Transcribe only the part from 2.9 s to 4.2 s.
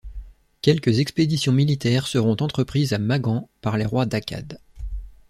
à Magan, par des rois